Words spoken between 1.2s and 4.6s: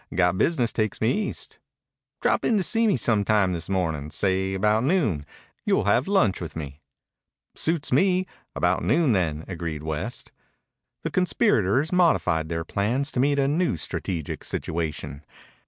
East." "Drop in to see me some time this morning. Say